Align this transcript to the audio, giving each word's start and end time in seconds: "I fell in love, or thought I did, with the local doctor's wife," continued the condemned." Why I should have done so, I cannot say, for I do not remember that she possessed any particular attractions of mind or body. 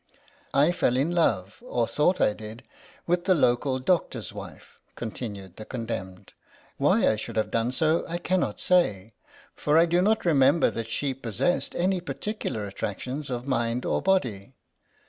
"I 0.65 0.71
fell 0.71 0.97
in 0.97 1.11
love, 1.11 1.61
or 1.61 1.85
thought 1.87 2.19
I 2.19 2.33
did, 2.33 2.67
with 3.05 3.25
the 3.25 3.35
local 3.35 3.77
doctor's 3.77 4.33
wife," 4.33 4.79
continued 4.95 5.57
the 5.57 5.63
condemned." 5.65 6.33
Why 6.79 7.07
I 7.07 7.15
should 7.15 7.35
have 7.35 7.51
done 7.51 7.71
so, 7.71 8.03
I 8.09 8.17
cannot 8.17 8.59
say, 8.59 9.11
for 9.53 9.77
I 9.77 9.85
do 9.85 10.01
not 10.01 10.25
remember 10.25 10.71
that 10.71 10.89
she 10.89 11.13
possessed 11.13 11.75
any 11.75 12.01
particular 12.01 12.65
attractions 12.65 13.29
of 13.29 13.47
mind 13.47 13.85
or 13.85 14.01
body. 14.01 14.55